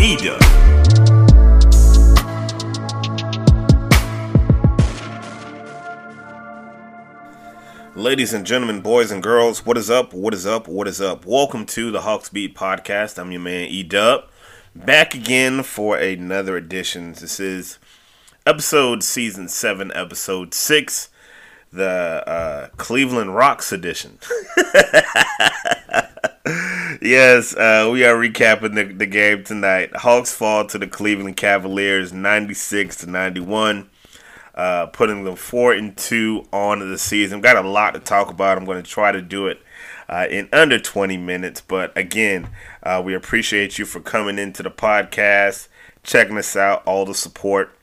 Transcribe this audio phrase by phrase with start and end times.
[0.00, 0.40] E-Dub.
[7.96, 10.12] Ladies and gentlemen, boys and girls, what is up?
[10.12, 10.68] What is up?
[10.68, 11.26] What is up?
[11.26, 13.18] Welcome to the Hawks Beat Podcast.
[13.18, 14.28] I'm your man E Dub.
[14.72, 17.14] Back again for another edition.
[17.14, 17.80] This is
[18.46, 21.08] episode season seven, episode six,
[21.72, 24.20] the uh, Cleveland Rocks edition.
[27.02, 29.94] yes, uh, we are recapping the, the game tonight.
[29.96, 33.88] Hawks fall to the Cleveland Cavaliers 96 to 91
[34.58, 37.40] uh, putting them four and two on the season.
[37.40, 38.58] Got a lot to talk about.
[38.58, 39.62] I'm going to try to do it
[40.08, 41.60] uh, in under 20 minutes.
[41.60, 42.50] But again,
[42.82, 45.68] uh, we appreciate you for coming into the podcast,
[46.02, 47.77] checking us out, all the support.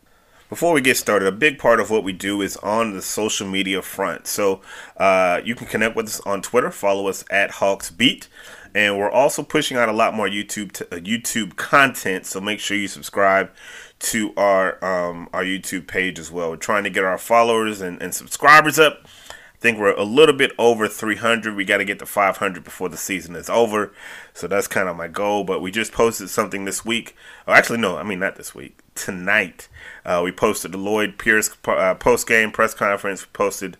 [0.47, 3.47] Before we get started, a big part of what we do is on the social
[3.47, 4.27] media front.
[4.27, 4.61] So
[4.97, 8.27] uh, you can connect with us on Twitter, follow us at Hawks Beat.
[8.75, 12.75] And we're also pushing out a lot more YouTube uh, YouTube content, so make sure
[12.75, 13.49] you subscribe
[13.99, 16.49] to our um, our YouTube page as well.
[16.49, 19.07] We're trying to get our followers and, and subscribers up.
[19.65, 21.55] Think we're a little bit over 300.
[21.55, 23.91] We got to get to 500 before the season is over.
[24.31, 25.43] So that's kind of my goal.
[25.43, 27.15] But we just posted something this week.
[27.47, 28.77] Oh, actually, no, I mean, not this week.
[28.93, 29.67] Tonight,
[30.05, 33.23] uh, we posted the Lloyd Pierce uh, post game press conference.
[33.23, 33.77] We posted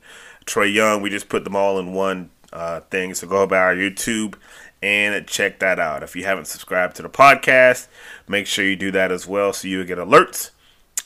[0.48, 1.04] Trae Young.
[1.04, 3.14] We just put them all in one uh, thing.
[3.14, 4.34] So go by our YouTube
[4.82, 6.02] and check that out.
[6.02, 7.90] If you haven't subscribed to the podcast,
[8.28, 10.50] make sure you do that as well so you get alerts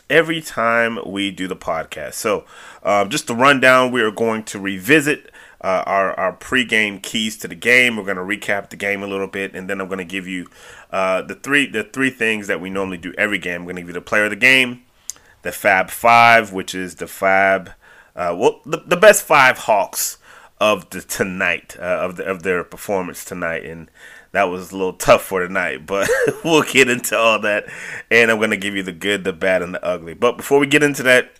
[0.09, 2.13] every time we do the podcast.
[2.13, 2.45] So,
[2.83, 5.31] um, just the rundown, we are going to revisit
[5.61, 7.97] uh, our, our pregame keys to the game.
[7.97, 10.27] We're going to recap the game a little bit, and then I'm going to give
[10.27, 10.47] you
[10.91, 13.61] uh, the three the three things that we normally do every game.
[13.61, 14.83] I'm going to give you the player of the game,
[15.41, 17.71] the Fab Five, which is the Fab,
[18.15, 20.17] uh, well, the, the best five Hawks
[20.61, 23.89] of the tonight uh, of the, of their performance tonight, and
[24.31, 25.85] that was a little tough for tonight.
[25.85, 26.09] But
[26.43, 27.65] we'll get into all that,
[28.09, 30.13] and I'm gonna give you the good, the bad, and the ugly.
[30.13, 31.31] But before we get into that,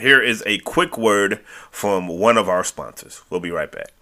[0.00, 3.22] here is a quick word from one of our sponsors.
[3.30, 3.92] We'll be right back.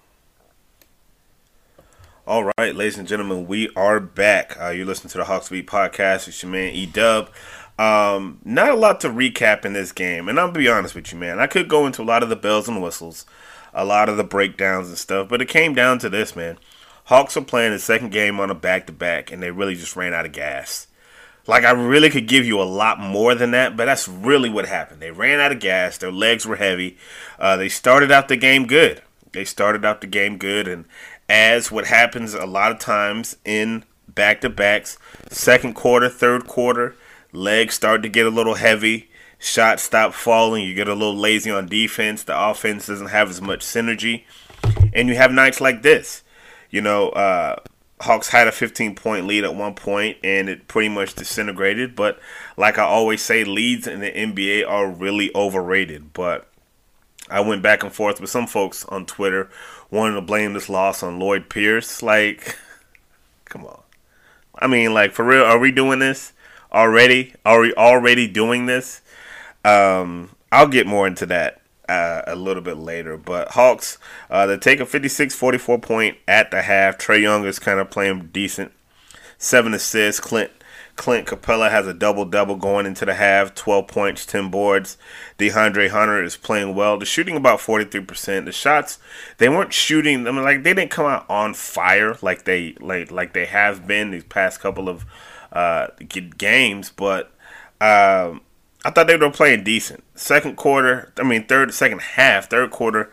[2.26, 4.56] All right, ladies and gentlemen, we are back.
[4.58, 6.26] Uh, you listen to the Hawks Beat podcast.
[6.26, 7.30] It's your man E Dub.
[7.78, 11.18] Um, not a lot to recap in this game, and I'll be honest with you,
[11.18, 11.38] man.
[11.38, 13.26] I could go into a lot of the bells and whistles
[13.74, 15.28] a lot of the breakdowns and stuff.
[15.28, 16.58] But it came down to this, man.
[17.04, 19.96] Hawks are playing the second game on a back to back, and they really just
[19.96, 20.86] ran out of gas.
[21.46, 24.66] Like, I really could give you a lot more than that, but that's really what
[24.66, 25.02] happened.
[25.02, 26.96] They ran out of gas, their legs were heavy.
[27.38, 29.02] Uh, they started out the game good.
[29.32, 30.86] They started out the game good, and
[31.28, 34.96] as what happens a lot of times in back to backs,
[35.28, 36.94] second quarter, third quarter,
[37.32, 39.10] legs start to get a little heavy
[39.44, 43.42] shots stop falling, you get a little lazy on defense, the offense doesn't have as
[43.42, 44.24] much synergy,
[44.92, 46.22] and you have nights like this.
[46.70, 47.56] You know, uh,
[48.00, 51.96] Hawks had a 15 point lead at one point and it pretty much disintegrated.
[51.96, 52.18] But
[52.56, 56.12] like I always say, leads in the NBA are really overrated.
[56.12, 56.48] But
[57.30, 59.48] I went back and forth with some folks on Twitter
[59.90, 62.02] wanting to blame this loss on Lloyd Pierce.
[62.02, 62.58] Like,
[63.46, 63.80] come on.
[64.58, 66.32] I mean, like for real, are we doing this
[66.72, 67.34] already?
[67.44, 69.00] Are we already doing this?
[69.64, 73.16] Um, I'll get more into that uh, a little bit later.
[73.16, 73.98] But Hawks,
[74.30, 76.98] uh, they take a 56-44 point at the half.
[76.98, 78.72] Trae Young is kind of playing decent.
[79.38, 80.20] Seven assists.
[80.20, 80.50] Clint
[80.96, 84.96] Clint Capela has a double double going into the half, 12 points, 10 boards.
[85.38, 86.98] DeAndre Hunter is playing well.
[86.98, 88.44] The shooting about 43%.
[88.44, 88.98] The shots
[89.38, 90.26] they weren't shooting.
[90.26, 93.86] I mean, like they didn't come out on fire like they like like they have
[93.86, 95.04] been these past couple of
[95.52, 95.88] uh,
[96.38, 97.32] games, but
[97.80, 98.40] um,
[98.84, 100.04] I thought they were playing decent.
[100.14, 103.10] Second quarter, I mean third, second half, third quarter.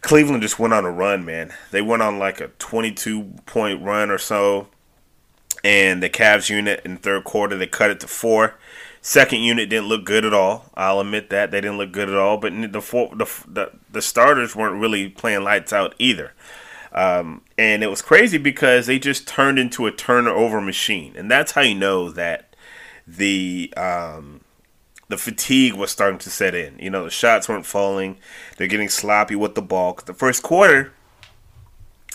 [0.00, 1.52] Cleveland just went on a run, man.
[1.70, 4.68] They went on like a 22 point run or so
[5.64, 8.54] and the Cavs unit in third quarter they cut it to four.
[9.00, 10.70] Second unit didn't look good at all.
[10.74, 12.38] I'll admit that they didn't look good at all.
[12.38, 16.32] But the four, the, the, the starters weren't really playing lights out either.
[16.92, 21.52] Um, and it was crazy because they just turned into a turnover machine, and that's
[21.52, 22.54] how you know that
[23.06, 24.33] the um,
[25.14, 26.76] the fatigue was starting to set in.
[26.80, 28.16] You know, the shots weren't falling;
[28.56, 29.96] they're getting sloppy with the ball.
[30.04, 30.92] The first quarter,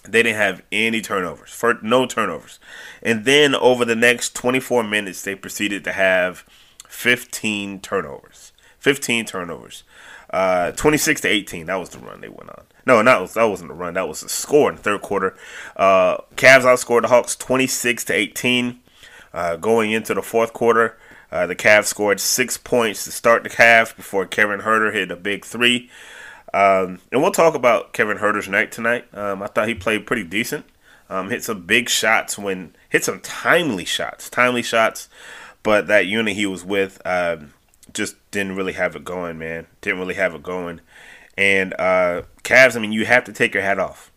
[0.04, 2.60] they didn't have any turnovers, for no turnovers.
[3.02, 6.44] And then over the next 24 minutes, they proceeded to have
[6.90, 8.52] 15 turnovers.
[8.80, 9.84] 15 turnovers.
[10.30, 11.68] Uh, 26 to 18.
[11.68, 12.66] That was the run they went on.
[12.86, 13.94] No, not that wasn't the run.
[13.94, 15.38] That was the score in the third quarter.
[15.78, 18.80] Uh, Cavs outscored the Hawks 26 to 18.
[19.32, 20.98] Uh, going into the fourth quarter,
[21.32, 25.16] uh, the Cavs scored six points to start the half before Kevin Huerter hit a
[25.16, 25.90] big three.
[26.54, 29.06] Um, and we'll talk about Kevin Huerter's night tonight.
[29.14, 30.66] Um, I thought he played pretty decent.
[31.10, 35.10] Um, hit some big shots when hit some timely shots, timely shots.
[35.62, 37.54] But that unit he was with um,
[37.94, 39.68] just didn't really have it going, man.
[39.82, 40.82] Didn't really have it going.
[41.38, 44.12] And uh, Cavs, I mean, you have to take your hat off.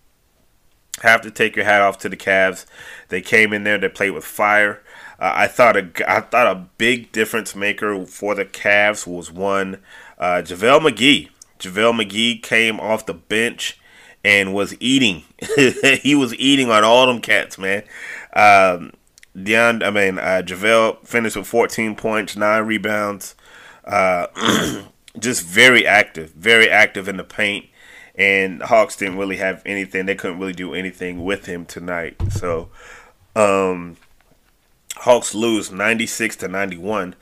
[1.02, 2.66] Have to take your hat off to the Cavs.
[3.08, 3.78] They came in there.
[3.78, 4.82] They played with fire.
[5.22, 9.78] Uh, I thought a I thought a big difference maker for the Cavs was one
[10.18, 11.28] uh, JaVale McGee.
[11.60, 13.78] JaVale McGee came off the bench
[14.24, 15.22] and was eating.
[16.02, 17.84] he was eating on all them cats, man.
[18.32, 18.94] Um,
[19.36, 23.36] Deion, I mean, uh, JaVale finished with 14 points, nine rebounds.
[23.84, 24.26] Uh,
[25.20, 27.66] just very active, very active in the paint.
[28.16, 30.06] And the Hawks didn't really have anything.
[30.06, 32.20] They couldn't really do anything with him tonight.
[32.32, 32.70] So,
[33.36, 33.96] um,
[35.02, 37.16] Hawks lose 96 to 91.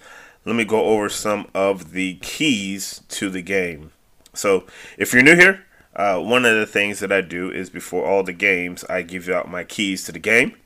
[0.44, 3.92] Let me go over some of the keys to the game.
[4.34, 4.66] So
[4.98, 5.64] if you're new here,
[5.96, 9.30] uh, one of the things that I do is before all the games, I give
[9.30, 10.56] out my keys to the game.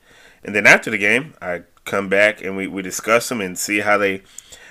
[0.43, 3.79] And then after the game, I come back and we, we discuss them and see
[3.79, 4.23] how they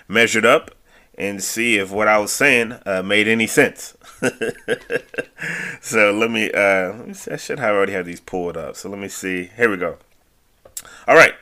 [0.06, 0.70] measured up
[1.16, 3.96] and see if what I was saying uh, made any sense.
[5.80, 8.76] so let me, uh, let me see, I should have already have these pulled up.
[8.76, 9.50] So let me see.
[9.56, 9.96] Here we go.
[11.08, 11.32] All right.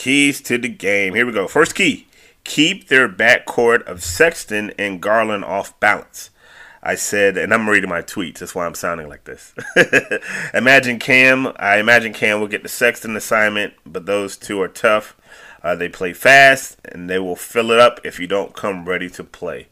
[0.00, 1.14] Keys to the game.
[1.14, 1.46] Here we go.
[1.46, 2.06] First key
[2.42, 6.30] keep their backcourt of Sexton and Garland off balance.
[6.82, 8.38] I said, and I'm reading my tweets.
[8.38, 9.52] That's why I'm sounding like this.
[10.54, 11.52] imagine Cam.
[11.56, 15.18] I imagine Cam will get the Sexton assignment, but those two are tough.
[15.62, 19.10] Uh, they play fast, and they will fill it up if you don't come ready
[19.10, 19.68] to play.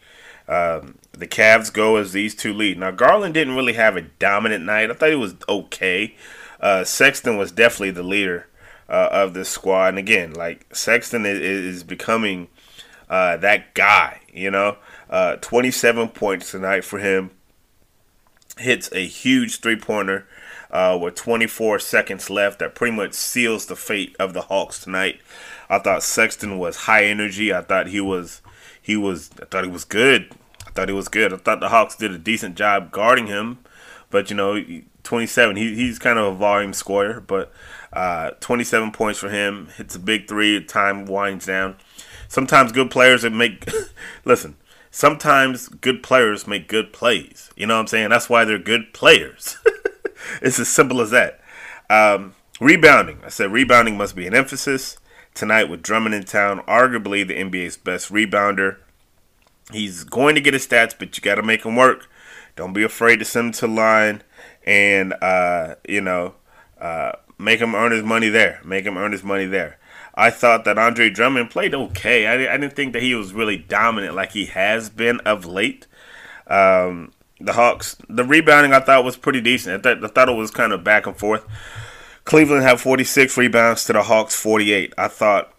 [0.47, 2.77] Um, the Cavs go as these two lead.
[2.77, 4.91] Now Garland didn't really have a dominant night.
[4.91, 6.17] I thought he was okay.
[6.61, 8.47] Uh, Sexton was definitely the leader
[8.89, 12.49] uh, of this squad, and again, like Sexton is, is becoming
[13.09, 14.21] uh, that guy.
[14.33, 14.77] You know,
[15.11, 17.31] uh, 27 points tonight for him.
[18.59, 20.27] Hits a huge three pointer
[20.71, 22.59] uh, with 24 seconds left.
[22.59, 25.21] That pretty much seals the fate of the Hawks tonight.
[25.71, 27.53] I thought Sexton was high energy.
[27.53, 28.43] I thought he was
[28.81, 30.33] he was I thought he was good.
[30.67, 31.33] I thought he was good.
[31.33, 33.59] I thought the Hawks did a decent job guarding him.
[34.11, 34.63] But you know,
[35.03, 35.57] 27.
[35.57, 37.53] He, he's kind of a volume scorer, but
[37.93, 39.69] uh, 27 points for him.
[39.77, 40.63] Hits a big three.
[40.65, 41.77] Time winds down.
[42.29, 43.67] Sometimes good players that make
[44.25, 44.57] listen
[44.91, 47.51] sometimes good players make good plays.
[47.57, 48.11] You know what I'm saying?
[48.11, 49.57] That's why they're good players.
[50.43, 51.41] it's as simple as that.
[51.91, 53.21] Um, rebounding.
[53.25, 54.99] I said rebounding must be an emphasis.
[55.35, 58.79] Tonight with Drummond in town, arguably the NBA's best rebounder.
[59.71, 62.09] He's going to get his stats, but you got to make him work.
[62.57, 64.23] Don't be afraid to send him to line
[64.67, 66.35] and, uh, you know,
[66.81, 68.61] uh, make him earn his money there.
[68.65, 69.79] Make him earn his money there.
[70.15, 72.27] I thought that Andre Drummond played okay.
[72.27, 75.87] I, I didn't think that he was really dominant like he has been of late.
[76.49, 79.87] Um, the Hawks, the rebounding I thought was pretty decent.
[79.87, 81.45] I, th- I thought it was kind of back and forth.
[82.25, 84.93] Cleveland had 46 rebounds to the Hawks 48.
[84.99, 85.55] I thought,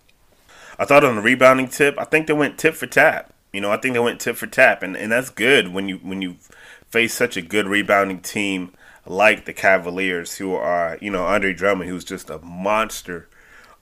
[0.77, 3.33] I thought on the rebounding tip, I think they went tip for tap.
[3.53, 5.97] You know, I think they went tip for tap, and, and that's good when you
[5.97, 6.35] when you
[6.89, 8.73] face such a good rebounding team
[9.09, 13.27] like the Cavaliers, who are, you know, Andre Drummond, who's just a monster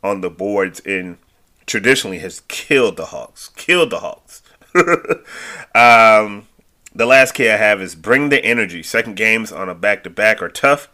[0.01, 1.17] on the boards and
[1.65, 3.49] traditionally has killed the Hawks.
[3.49, 4.41] Killed the Hawks.
[5.75, 6.47] um,
[6.95, 8.81] the last key I have is bring the energy.
[8.81, 10.87] Second games on a back to back are tough.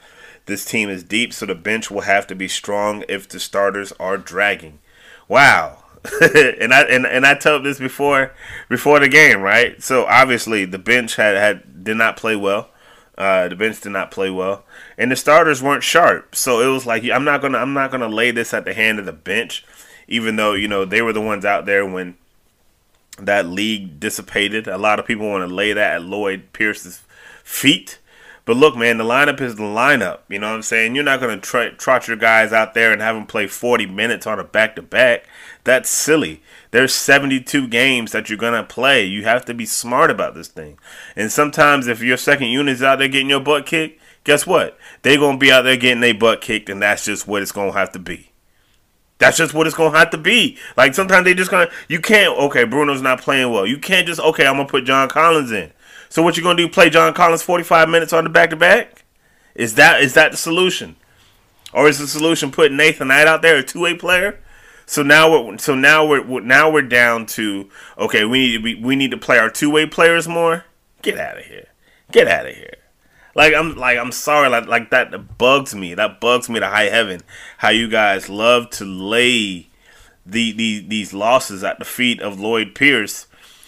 [0.47, 3.93] This team is deep, so the bench will have to be strong if the starters
[3.93, 4.79] are dragging.
[5.27, 5.83] Wow.
[6.21, 8.33] and I and, and I told this before
[8.67, 9.81] before the game, right?
[9.81, 12.71] So obviously the bench had, had did not play well.
[13.17, 14.63] Uh, the bench did not play well,
[14.97, 16.35] and the starters weren't sharp.
[16.35, 18.99] So it was like I'm not gonna I'm not gonna lay this at the hand
[18.99, 19.63] of the bench,
[20.07, 22.17] even though you know they were the ones out there when
[23.19, 24.67] that league dissipated.
[24.67, 27.03] A lot of people want to lay that at Lloyd Pierce's
[27.43, 27.99] feet.
[28.45, 30.19] But look, man, the lineup is the lineup.
[30.27, 30.95] You know what I'm saying?
[30.95, 34.27] You're not going to trot your guys out there and have them play 40 minutes
[34.27, 35.25] on a back to back.
[35.63, 36.41] That's silly.
[36.71, 39.05] There's 72 games that you're going to play.
[39.05, 40.77] You have to be smart about this thing.
[41.15, 44.77] And sometimes if your second unit is out there getting your butt kicked, guess what?
[45.03, 47.53] They're going to be out there getting their butt kicked, and that's just what it's
[47.53, 48.33] going to have to be.
[49.19, 50.57] That's just what it's gonna have to be.
[50.75, 53.65] Like sometimes they just gonna you can't okay, Bruno's not playing well.
[53.65, 55.71] You can't just okay, I'm gonna put John Collins in.
[56.13, 56.69] So what you gonna do?
[56.69, 59.03] Play John Collins 45 minutes on the back to back?
[59.55, 60.95] Is that is that the solution?
[61.73, 64.39] Or is the solution putting Nathan Knight out there, a two way player?
[64.85, 67.67] So now we're so now we're now we're down to
[67.97, 70.65] okay, we need to be, we need to play our two way players more.
[71.01, 71.69] Get out of here.
[72.11, 72.75] Get out of here.
[73.33, 75.95] Like I'm like I'm sorry, like like that bugs me.
[75.95, 77.21] That bugs me to high heaven.
[77.57, 79.69] How you guys love to lay
[80.27, 83.25] the, the these losses at the feet of Lloyd Pierce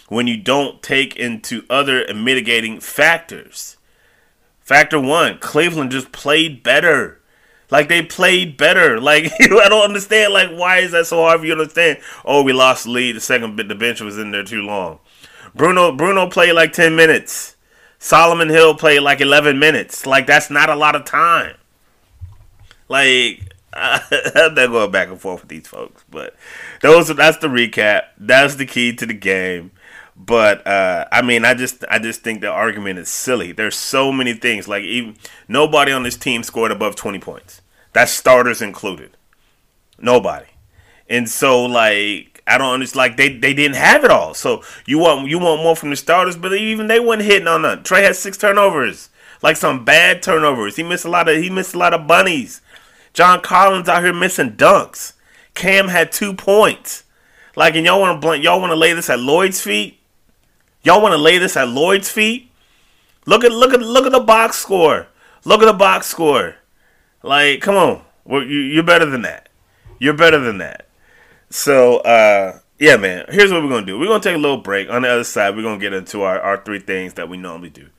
[0.07, 3.77] when you don't take into other mitigating factors.
[4.61, 7.21] Factor one, Cleveland just played better.
[7.71, 8.99] Like they played better.
[9.05, 10.33] Like I don't understand.
[10.33, 11.99] Like why is that so hard for you to understand?
[12.23, 13.15] Oh, we lost the lead.
[13.15, 14.99] The second bit, the bench was in there too long.
[15.53, 17.55] Bruno Bruno played like ten minutes.
[17.97, 20.05] Solomon Hill played like 11 minutes.
[20.05, 21.55] Like that's not a lot of time.
[22.87, 26.35] Like I'm not going back and forth with these folks, but
[26.81, 28.03] those that's the recap.
[28.17, 29.71] That's the key to the game.
[30.17, 33.51] But uh, I mean, I just I just think the argument is silly.
[33.51, 34.67] There's so many things.
[34.67, 35.17] Like even
[35.47, 37.61] nobody on this team scored above 20 points.
[37.93, 39.11] That's starters included.
[39.99, 40.47] Nobody.
[41.09, 42.97] And so like I don't understand.
[42.97, 44.33] Like they, they didn't have it all.
[44.33, 47.63] So you want you want more from the starters, but even they weren't hitting on
[47.63, 47.83] that.
[47.83, 49.09] Trae had six turnovers,
[49.41, 50.77] like some bad turnovers.
[50.77, 52.61] He missed a lot of he missed a lot of bunnies.
[53.13, 55.13] John Collins out here missing dunks.
[55.55, 57.03] Cam had two points.
[57.55, 59.94] Like, and y'all want to y'all want to lay this at Lloyd's feet?
[60.85, 62.51] Y'all want to lay this at Lloyd's feet?
[63.25, 65.07] Look at look at look at the box score.
[65.43, 66.57] Look at the box score.
[67.23, 69.49] Like, come on, well, you, you're better than that.
[69.97, 70.87] You're better than that.
[71.49, 73.25] So, uh, yeah, man.
[73.29, 73.97] Here's what we're gonna do.
[73.97, 74.87] We're gonna take a little break.
[74.91, 77.71] On the other side, we're gonna get into our, our three things that we normally
[77.71, 77.89] do.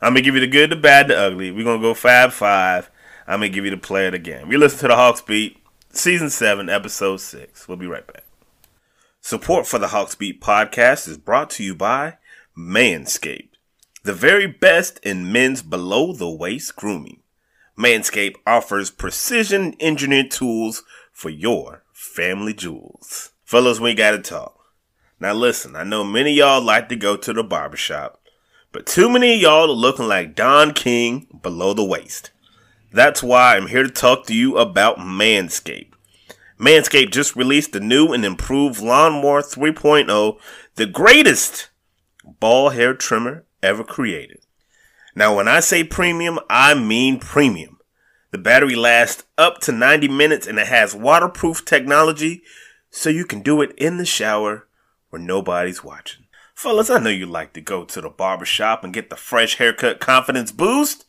[0.00, 1.50] I'm gonna give you the good, the bad, the ugly.
[1.50, 2.90] We're gonna go five five.
[3.26, 4.48] I'm gonna give you the play of the game.
[4.48, 5.58] Listen to the Hawks Beat,
[5.90, 7.68] season seven, episode six.
[7.68, 8.24] We'll be right back.
[9.20, 12.16] Support for the Hawks Beat podcast is brought to you by
[12.56, 13.54] Manscaped,
[14.02, 17.22] the very best in men's below the waist grooming.
[17.78, 20.82] Manscaped offers precision engineered tools
[21.12, 23.30] for your family jewels.
[23.42, 24.66] Fellas, we gotta talk.
[25.18, 28.20] Now listen, I know many y'all like to go to the barbershop,
[28.70, 32.32] but too many y'all are looking like Don King below the waist.
[32.92, 35.92] That's why I'm here to talk to you about Manscaped.
[36.60, 40.38] Manscaped just released the new and improved Lawnmower 3.0,
[40.74, 41.70] the greatest
[42.40, 44.40] ball hair trimmer ever created.
[45.14, 47.78] Now, when I say premium, I mean premium.
[48.30, 52.42] The battery lasts up to 90 minutes and it has waterproof technology
[52.90, 54.66] so you can do it in the shower
[55.10, 56.24] where nobody's watching.
[56.54, 60.00] Fellas, I know you like to go to the barbershop and get the fresh haircut
[60.00, 61.04] confidence boost.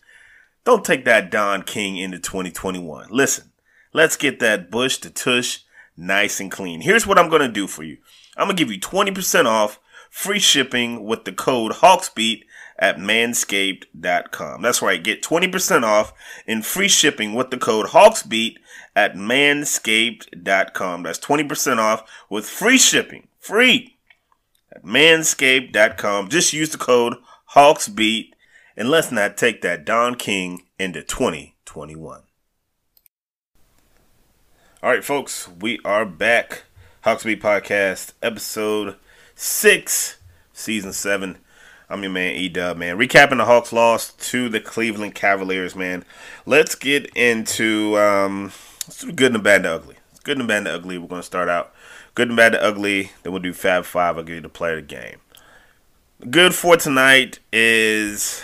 [0.65, 3.07] Don't take that Don King into 2021.
[3.09, 3.51] Listen,
[3.93, 5.59] let's get that bush to tush
[5.95, 6.81] nice and clean.
[6.81, 7.97] Here's what I'm going to do for you.
[8.35, 9.79] I'm going to give you 20% off
[10.13, 12.43] free shipping with the code HawksBeat
[12.77, 14.61] at manscaped.com.
[14.61, 16.13] That's right, get 20% off
[16.47, 18.57] and free shipping with the code HawksBeat
[18.95, 21.03] at manscaped.com.
[21.03, 23.27] That's 20% off with free shipping.
[23.39, 23.97] Free
[24.71, 26.29] at manscaped.com.
[26.29, 27.15] Just use the code
[27.55, 28.29] HawksBeat
[28.77, 32.21] and let's not take that Don King into 2021.
[34.83, 36.65] All right, folks, we are back.
[37.03, 38.95] Hawksbeat Podcast, episode
[39.43, 40.15] 6,
[40.53, 41.37] season 7.
[41.89, 42.97] I'm your man E Dub, man.
[42.97, 46.05] Recapping the Hawks loss to the Cleveland Cavaliers, man.
[46.45, 48.53] Let's get into um
[49.15, 49.97] good and bad and ugly.
[50.23, 50.97] Good and bad and ugly.
[50.97, 51.73] We're gonna start out.
[52.15, 53.11] Good and bad and ugly.
[53.21, 54.17] Then we'll do Fab Five.
[54.17, 55.17] I'll give you the player of the game.
[56.29, 58.41] Good for tonight is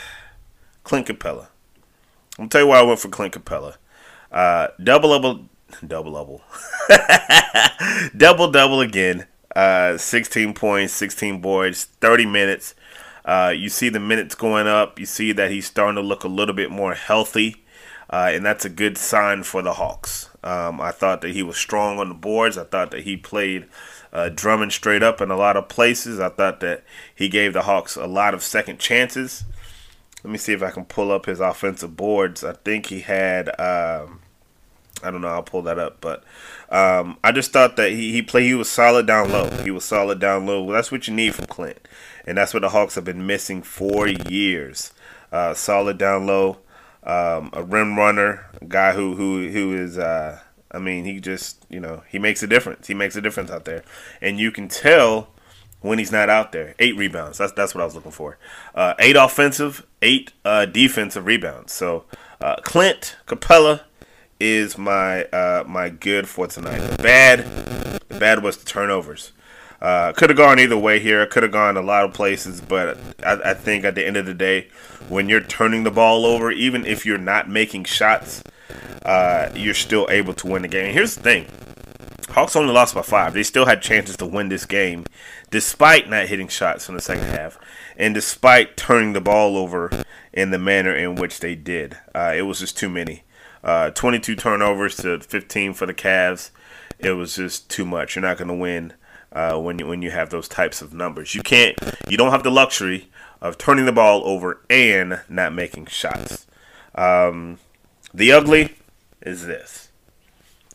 [0.84, 1.48] Clint Capela.
[2.38, 3.78] I'm gonna tell you why I went for Clint Capela.
[4.34, 5.46] Uh, double double,
[5.88, 6.42] double double,
[8.18, 9.28] double double again.
[9.56, 12.76] Uh, 16 points, 16 boards, 30 minutes.
[13.26, 15.00] Uh, you see the minutes going up.
[15.00, 17.64] You see that he's starting to look a little bit more healthy,
[18.10, 20.30] uh, and that's a good sign for the Hawks.
[20.44, 22.58] Um, I thought that he was strong on the boards.
[22.58, 23.68] I thought that he played
[24.14, 26.20] uh, Drummond straight up in a lot of places.
[26.20, 29.44] I thought that he gave the Hawks a lot of second chances.
[30.24, 32.44] Let me see if I can pull up his offensive boards.
[32.44, 33.50] I think he had.
[33.60, 34.22] Um,
[35.04, 35.28] I don't know.
[35.28, 36.24] I'll pull that up, but
[36.70, 38.46] um, I just thought that he he played.
[38.46, 39.50] He was solid down low.
[39.64, 40.64] He was solid down low.
[40.64, 41.88] Well, that's what you need from Clint,
[42.26, 44.94] and that's what the Hawks have been missing for years.
[45.32, 46.58] Uh, solid down low,
[47.04, 49.98] um, a rim runner, a guy who who who is.
[49.98, 50.40] Uh,
[50.72, 52.88] I mean, he just you know he makes a difference.
[52.88, 53.84] He makes a difference out there,
[54.22, 55.30] and you can tell
[55.82, 56.76] when he's not out there.
[56.80, 57.38] Eight rebounds.
[57.38, 58.38] That's that's what I was looking for.
[58.76, 61.74] Uh, eight offensive, eight uh, defensive rebounds.
[61.74, 62.06] So
[62.42, 63.82] uh, Clint Capela
[64.40, 66.80] is my uh, my good for tonight.
[66.80, 67.40] The bad,
[68.08, 69.32] the bad was the turnovers.
[69.82, 71.26] Uh, could have gone either way here.
[71.26, 74.26] Could have gone a lot of places, but I, I, think at the end of
[74.26, 74.68] the day,
[75.08, 78.44] when you're turning the ball over, even if you're not making shots,
[79.06, 80.94] uh, you're still able to win the game.
[80.94, 81.46] here's the thing:
[82.30, 83.34] Hawks only lost by five.
[83.34, 85.06] They still had chances to win this game,
[85.50, 87.58] despite not hitting shots in the second half,
[87.96, 90.04] and despite turning the ball over
[90.34, 91.98] in the manner in which they did.
[92.14, 93.24] Uh, it was just too many.
[93.64, 96.52] Uh, 22 turnovers to 15 for the Cavs.
[96.98, 98.16] It was just too much.
[98.16, 98.94] You're not going to win
[99.32, 101.36] uh, when you when you have those types of numbers.
[101.36, 101.78] You can't.
[102.08, 103.10] You don't have the luxury
[103.42, 106.46] of turning the ball over and not making shots.
[106.96, 107.60] Um,
[108.14, 108.76] the ugly
[109.22, 109.90] is this: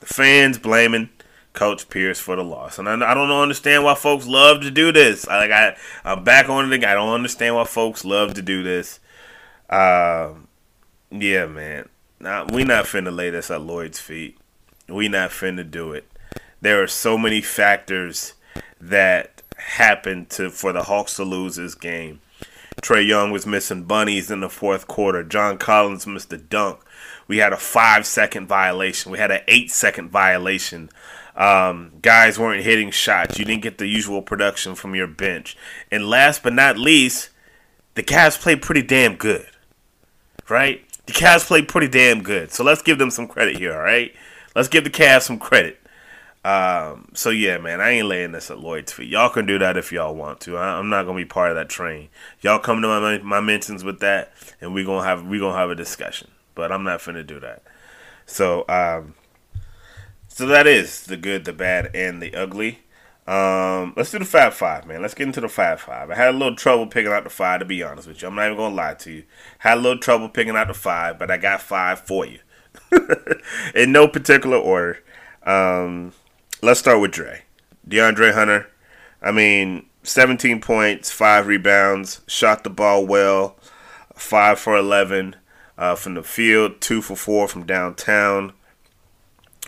[0.00, 1.10] the fans blaming
[1.52, 4.92] Coach Pierce for the loss, and I, I don't understand why folks love to do
[4.92, 5.26] this.
[5.26, 6.84] Like I, I'm back on it.
[6.84, 9.00] I don't understand why folks love to do this.
[9.68, 10.48] Um,
[11.10, 11.88] yeah, man.
[12.21, 14.38] Nah, we not finna lay this at Lloyd's feet.
[14.88, 16.10] We not finna do it.
[16.60, 18.34] There are so many factors
[18.80, 22.21] that happened to for the Hawks to lose this game.
[22.82, 25.23] Trae Young was missing bunnies in the fourth quarter.
[25.23, 26.80] John Collins missed a dunk.
[27.26, 29.12] We had a five second violation.
[29.12, 30.91] We had an eight second violation.
[31.36, 33.38] Um, guys weren't hitting shots.
[33.38, 35.56] You didn't get the usual production from your bench.
[35.91, 37.30] And last but not least,
[37.95, 39.47] the Cavs played pretty damn good.
[40.49, 40.83] Right?
[41.06, 42.50] The Cavs played pretty damn good.
[42.50, 44.14] So let's give them some credit here, all right?
[44.54, 45.80] Let's give the Cavs some credit.
[46.45, 49.08] Um, so yeah, man, I ain't laying this at Lloyd's feet.
[49.08, 50.58] Y'all can do that if y'all want to.
[50.58, 52.08] I, am not gonna be part of that train.
[52.43, 55.71] Y'all come to my my mentions with that, and we gonna have we gonna have
[55.71, 56.30] a discussion.
[56.54, 57.62] But I'm not finna do that.
[58.26, 59.14] So um,
[60.28, 62.80] so that is the good, the bad, and the ugly.
[63.26, 65.00] Um, let's do the Fab Five, man.
[65.00, 66.10] Let's get into the Fab Five.
[66.10, 68.28] I had a little trouble picking out the five, to be honest with you.
[68.28, 69.25] I'm not even gonna lie to you.
[69.58, 72.41] Had a little trouble picking out the five, but I got five for you,
[73.75, 74.99] in no particular order.
[75.43, 76.13] Um,
[76.60, 77.43] let's start with Dre,
[77.89, 78.69] DeAndre Hunter.
[79.23, 83.56] I mean, 17 points, five rebounds, shot the ball well,
[84.15, 85.37] five for 11
[85.78, 88.52] uh, from the field, two for four from downtown.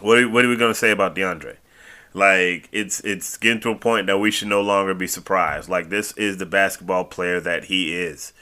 [0.03, 1.57] What are, what are we gonna say about DeAndre?
[2.17, 5.69] Like it's it's getting to a point that we should no longer be surprised.
[5.69, 8.33] Like this is the basketball player that he is.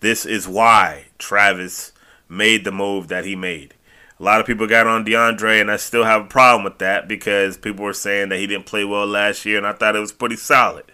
[0.00, 1.92] This is why Travis
[2.28, 3.72] made the move that he made.
[4.20, 7.08] A lot of people got on DeAndre, and I still have a problem with that
[7.08, 10.00] because people were saying that he didn't play well last year, and I thought it
[10.00, 10.84] was pretty solid.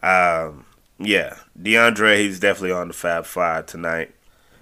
[0.00, 0.66] Um,
[1.00, 4.14] yeah, DeAndre, he's definitely on the Fab Five tonight.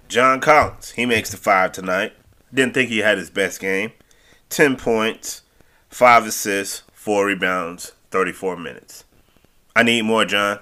[0.07, 2.13] John Collins, he makes the five tonight.
[2.51, 3.91] Didn't think he had his best game.
[4.49, 5.43] 10 points,
[5.89, 9.03] 5 assists, four rebounds, 34 minutes.
[9.75, 10.59] I need more, John.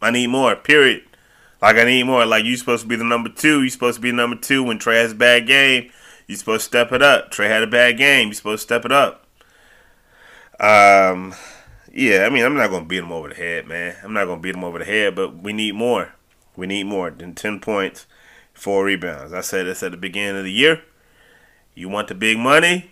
[0.00, 1.04] I need more, period.
[1.60, 2.24] Like, I need more.
[2.24, 3.62] Like, you supposed to be the number two.
[3.62, 5.90] you supposed to be number two when Trae has a bad game.
[6.26, 7.30] you supposed to step it up.
[7.30, 8.28] Trae had a bad game.
[8.28, 9.26] you supposed to step it up.
[10.58, 11.34] Um,
[11.92, 13.94] yeah, I mean, I'm not going to beat him over the head, man.
[14.02, 16.14] I'm not going to beat him over the head, but we need more.
[16.56, 18.06] We need more than 10 points,
[18.54, 19.34] four rebounds.
[19.34, 20.80] I said this at the beginning of the year.
[21.74, 22.90] You want the big money?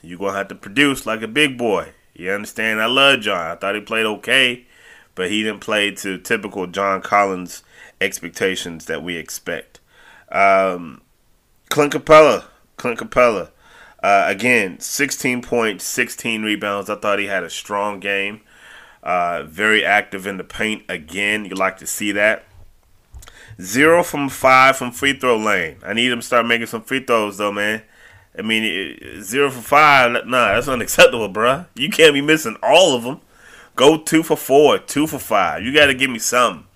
[0.00, 1.92] You're going to have to produce like a big boy.
[2.14, 2.80] You understand?
[2.80, 3.50] I love John.
[3.50, 4.66] I thought he played okay,
[5.14, 7.62] but he didn't play to typical John Collins
[8.00, 9.80] expectations that we expect.
[10.30, 11.02] Um,
[11.70, 12.44] Clint Capela.
[12.76, 13.50] Clint Capela.
[14.02, 16.90] Uh, again, 16 points, 16 rebounds.
[16.90, 18.42] I thought he had a strong game.
[19.02, 21.44] Uh, very active in the paint again.
[21.44, 22.44] You like to see that.
[23.60, 25.76] Zero from five from free throw lane.
[25.84, 27.82] I need him to start making some free throws, though, man.
[28.36, 31.66] I mean, zero for five, nah, that's unacceptable, bruh.
[31.74, 33.20] You can't be missing all of them.
[33.76, 35.62] Go two for four, two for five.
[35.62, 36.66] You got to give me some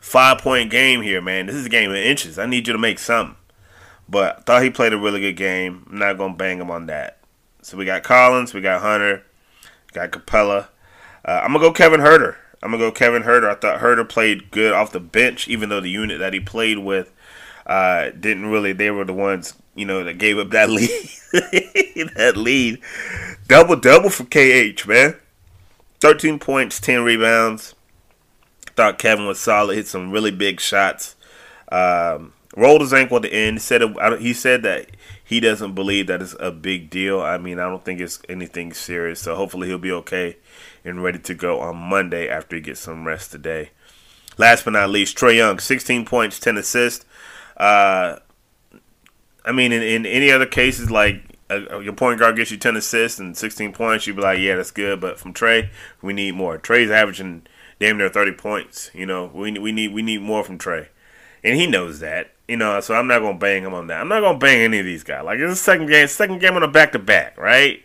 [0.00, 1.46] five point game here, man.
[1.46, 2.38] This is a game of inches.
[2.38, 3.36] I need you to make some.
[4.08, 5.86] but thought he played a really good game.
[5.90, 7.18] I'm not gonna bang him on that.
[7.62, 9.24] So we got Collins, we got Hunter,
[9.92, 10.68] got Capela.
[11.24, 12.36] Uh, I'm gonna go Kevin Huerter.
[12.62, 13.48] I'm gonna go Kevin Huerter.
[13.48, 16.78] I thought Huerter played good off the bench, even though the unit that he played
[16.78, 17.12] with
[17.66, 18.72] uh, didn't really.
[18.72, 20.90] They were the ones you know that gave up that lead.
[22.16, 22.80] that lead,
[23.48, 25.16] double double for KH man.
[26.00, 27.76] 13 points, 10 rebounds.
[28.74, 29.76] Thought Kevin was solid.
[29.76, 31.14] Hit some really big shots.
[31.70, 33.58] Um, rolled his ankle at the end.
[33.58, 33.82] He said
[34.18, 34.88] he said that
[35.22, 37.20] he doesn't believe that it's a big deal.
[37.20, 39.20] I mean, I don't think it's anything serious.
[39.20, 40.38] So hopefully he'll be okay
[40.84, 43.70] and ready to go on Monday after he gets some rest today.
[44.38, 47.04] Last but not least, Trae Young, 16 points, 10 assists.
[47.62, 48.18] Uh,
[49.44, 52.74] I mean, in, in any other cases, like uh, your point guard gets you 10
[52.76, 55.00] assists and 16 points, you'd be like, yeah, that's good.
[55.00, 55.68] But from Trae,
[56.02, 56.58] we need more.
[56.58, 57.46] Trae's averaging
[57.78, 58.90] damn near 30 points.
[58.92, 60.88] You know, we, we need we need more from Trae.
[61.44, 62.32] And he knows that.
[62.48, 64.00] You know, so I'm not gonna bang him on that.
[64.00, 65.24] I'm not gonna bang any of these guys.
[65.24, 67.80] Like it's a second game, second game on a back to back, right?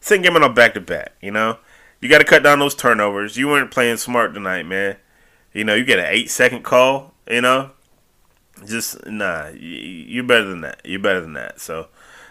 [0.00, 1.12] Second game on a back to back.
[1.22, 1.58] You know,
[2.00, 3.36] you got to cut down those turnovers.
[3.36, 4.96] You weren't playing smart tonight, man.
[5.52, 7.14] You know, you get an eight second call.
[7.30, 7.70] You know,
[8.64, 9.48] just nah.
[9.48, 10.80] You're better than that.
[10.84, 11.60] You're better than that.
[11.60, 11.88] So,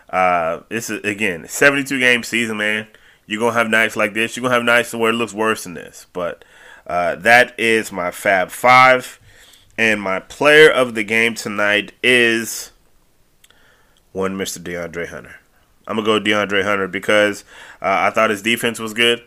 [0.09, 2.87] uh, is again 72 game season, man.
[3.27, 4.35] You're gonna have nights like this.
[4.35, 6.07] You're gonna have nights where it looks worse than this.
[6.13, 6.45] But
[6.87, 9.19] uh, that is my Fab Five.
[9.77, 12.71] And my player of the game tonight is
[14.13, 14.59] one Mr.
[14.59, 15.35] DeAndre Hunter.
[15.87, 17.43] I'm gonna go DeAndre Hunter because
[17.81, 19.21] uh, I thought his defense was good.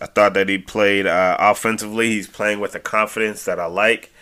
[0.00, 2.10] I thought that he played uh, offensively.
[2.10, 4.12] He's playing with a confidence that I like.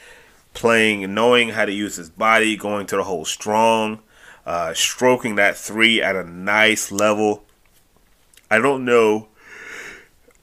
[0.53, 4.01] Playing, knowing how to use his body, going to the hole strong,
[4.45, 7.45] uh, stroking that three at a nice level.
[8.51, 9.29] I don't know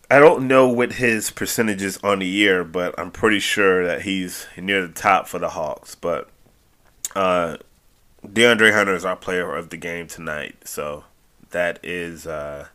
[0.10, 4.48] I don't know what his percentages on the year, but I'm pretty sure that he's
[4.56, 5.96] near the top for the Hawks.
[5.96, 6.30] But
[7.14, 7.58] uh,
[8.26, 11.04] DeAndre Hunter is our player of the game tonight, so
[11.50, 12.68] that is uh,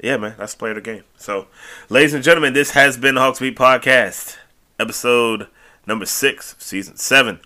[0.00, 1.02] yeah, man, that's player of the game.
[1.16, 1.48] So,
[1.88, 4.36] ladies and gentlemen, this has been the Hawks Beat Podcast,
[4.78, 5.48] episode
[5.88, 7.40] number six, season seven.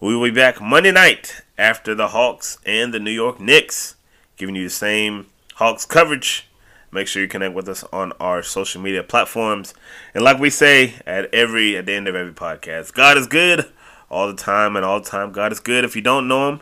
[0.00, 3.94] We will be back Monday night after the Hawks and the New York Knicks,
[4.36, 6.46] giving you the same Hawks coverage
[6.94, 9.74] Make sure you connect with us on our social media platforms.
[10.14, 13.66] And like we say at every at the end of every podcast, God is good
[14.08, 15.32] all the time and all the time.
[15.32, 15.82] God is good.
[15.82, 16.60] If you don't know him,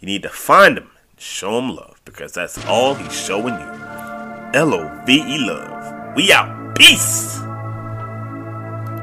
[0.00, 0.90] you need to find him.
[1.18, 3.70] Show him love because that's all he's showing you.
[4.54, 6.16] L O V E love.
[6.16, 6.74] We out.
[6.74, 7.40] Peace.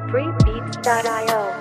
[0.09, 1.60] Freebeats.io.